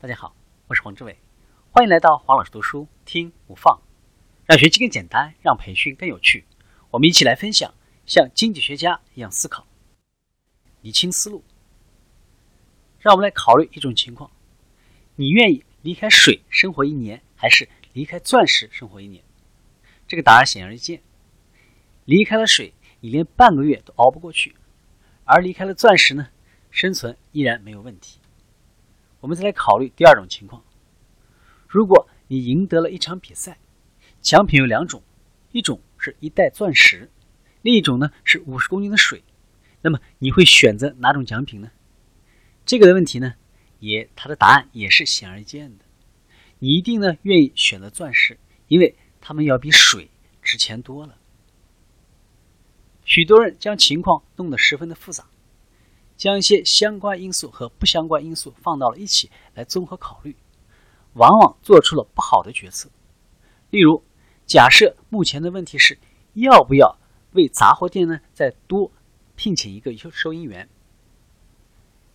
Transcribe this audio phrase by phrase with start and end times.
[0.00, 0.32] 大家好，
[0.68, 1.18] 我是黄志伟，
[1.72, 3.82] 欢迎来到黄老师读书听不放，
[4.46, 6.44] 让学习更简单，让培训更有趣。
[6.92, 7.74] 我们一起来分享
[8.06, 9.66] 像经济学家一样思考，
[10.82, 11.42] 理清思路。
[13.00, 14.30] 让我们来考虑一种情况：
[15.16, 19.24] 你愿意离开水生活一年，还是离开钻石生活一年？
[20.06, 21.02] 这个答案显而易见，
[22.04, 24.52] 离开了水，你连半个月都熬不过去；
[25.24, 26.28] 而离开了钻石呢，
[26.70, 28.17] 生存依然没有问题。
[29.20, 30.62] 我们再来考虑第二种情况：
[31.66, 33.58] 如果你赢得了一场比赛，
[34.20, 35.02] 奖品有两种，
[35.52, 37.10] 一种是一袋钻石，
[37.62, 39.22] 另一种呢是五十公斤的水，
[39.82, 41.70] 那么你会选择哪种奖品呢？
[42.64, 43.34] 这个的问题呢，
[43.80, 45.84] 也它的答案也是显而易见的，
[46.58, 50.10] 你一定呢愿意选择钻石，因为它们要比水
[50.42, 51.18] 值钱多了。
[53.04, 55.24] 许多人将情况弄得十分的复杂。
[56.18, 60.36] 将一些相关因素和不相关因素放到了一起来综合考虑，
[61.14, 62.90] 往往做出了不好的决策。
[63.70, 64.02] 例如，
[64.44, 65.96] 假设目前的问题是
[66.34, 66.98] 要不要
[67.32, 68.90] 为杂货店呢再多
[69.36, 70.68] 聘请一个收收银员，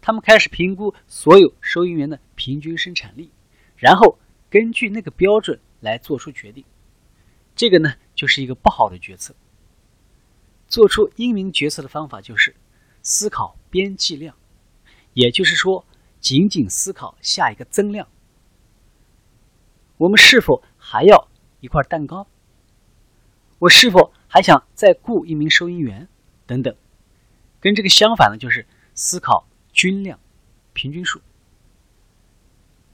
[0.00, 3.30] 他们开始评估所有收银员的平均生产力，
[3.76, 4.16] 然后
[4.48, 6.64] 根据那个标准来做出决定。
[7.56, 9.34] 这个呢就是一个不好的决策。
[10.68, 12.54] 做出英明决策的方法就是
[13.02, 13.56] 思考。
[13.70, 14.34] 边际量，
[15.12, 15.84] 也就是说，
[16.20, 18.08] 仅仅思考下一个增量。
[19.98, 21.28] 我们是否还要
[21.60, 22.26] 一块蛋糕？
[23.58, 26.08] 我是否还想再雇一名收银员？
[26.46, 26.74] 等等。
[27.60, 30.18] 跟这个相反的，就是思考均量、
[30.72, 31.20] 平均数。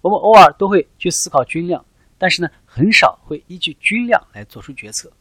[0.00, 1.86] 我们偶尔都会去思考均量，
[2.19, 5.12] 但是呢，很少会依据均量来做出决策。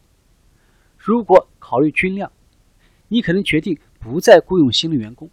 [0.97, 2.31] 如果考虑均量，
[3.09, 5.29] 你可能决定不再雇佣新的员工。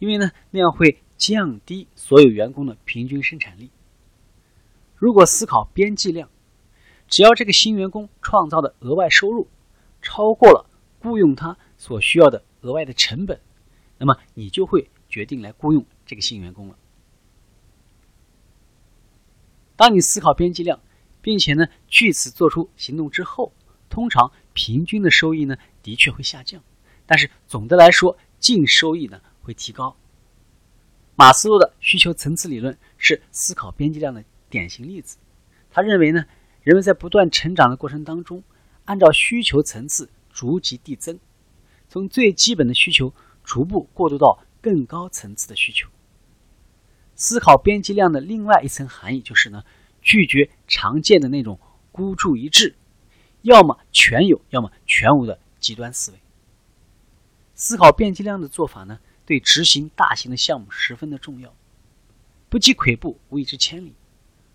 [0.00, 3.70] 因为呢，那样会降低所有员工的平均生产力。
[4.96, 6.28] 如果思考边际量，
[7.06, 9.48] 只要这个新员工创造的额外收入
[10.02, 10.66] 超过了
[10.98, 13.40] 雇佣他所需要的额外的成本，
[13.98, 16.76] 那么你就会决定来雇佣这个新员工了。
[19.76, 20.80] 当你思考边际量，
[21.20, 23.52] 并且呢据此做出行动之后，
[23.88, 26.62] 通常平均的收益呢的确会下降，
[27.06, 29.20] 但是总的来说净收益呢。
[29.44, 29.94] 会提高。
[31.16, 35.18] 马斯洛的需求层次理论是思考边际量的典型例子。
[35.70, 36.24] 他认为呢，
[36.62, 38.42] 人们在不断成长的过程当中，
[38.86, 41.20] 按照需求层次逐级递增，
[41.90, 43.12] 从最基本的需求
[43.44, 45.90] 逐步过渡到更高层次的需求。
[47.14, 49.62] 思考边际量的另外一层含义就是呢，
[50.00, 51.60] 拒绝常见的那种
[51.92, 52.74] 孤注一掷，
[53.42, 56.18] 要么全有，要么全无的极端思维。
[57.54, 58.98] 思考边际量的做法呢？
[59.26, 61.54] 对执行大型的项目十分的重要，
[62.50, 63.94] 不积跬步无以至千里。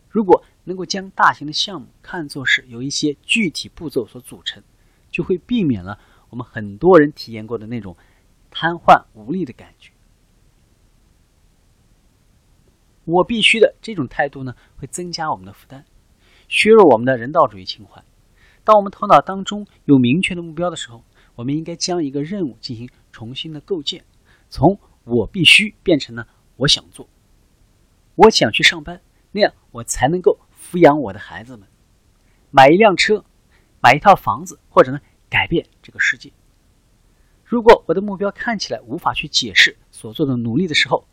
[0.09, 4.61] 如果能够将大型的项目看作是由一些具体步骤所组成，
[5.09, 5.99] 就会避免了
[6.29, 7.97] 我们很多人体验过的那种
[8.51, 9.91] 瘫痪无力的感觉。
[13.05, 15.83] 我必须的这种态度呢，会增加我们的负担，
[16.47, 18.03] 削弱我们的人道主义情怀。
[18.63, 21.03] 当我们头脑当中有明确的目标的时候，
[21.39, 24.03] 我们应该将一个任务进行重新的构建。
[24.49, 26.27] 从我必须变成了
[26.57, 27.07] 我想做，
[28.15, 29.01] 我想去上班，
[29.31, 31.65] 那样我才能够抚养我的孩子们，
[32.51, 33.23] 买一辆车，
[33.79, 36.29] 买一套房子，或者呢改变这个世界。
[37.45, 41.07] 如果我的目标看起来无法去解释所做的努力的时候，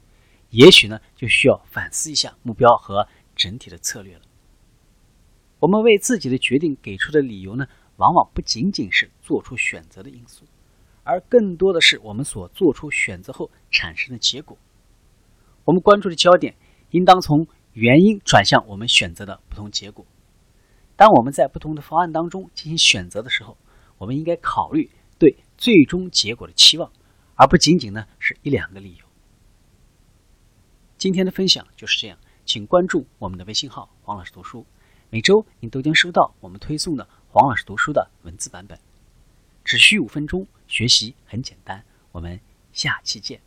[0.51, 3.07] 也许呢就需要反思一下目标和
[3.37, 4.23] 整体的策略了。
[5.61, 10.45] 我们为自己的决定给出的理由呢，往往不仅仅是做出选择的因素。
[11.03, 14.59] 而更多的是我们所做出选择后产生的结果。
[15.65, 16.57] 我们关注的焦点
[16.91, 20.05] 应当从原因转向我们选择的不同结果。
[20.97, 23.57] 当我们在不同的方案当中进行选择的时候，
[23.99, 26.91] 我们应该考虑对最终结果的期望，
[27.35, 29.07] 而不仅仅呢是一两个理由。
[30.99, 34.67] 今天的分享就是这样，请关注我们的微信号“黄老师读书”，
[35.11, 38.79] 每周你都将收到我们推送的黄老师读书的文字版本。
[39.65, 41.85] 只需五分钟，学习很简单。
[42.13, 42.39] 我们
[42.73, 43.41] 下期见。